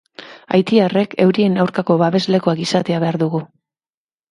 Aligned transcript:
Haitiarrek 0.55 1.13
eurien 1.25 1.59
aurkako 1.65 1.99
babeslekuak 2.03 2.65
izatea 2.67 3.05
behar 3.07 3.21
dugu. 3.27 3.45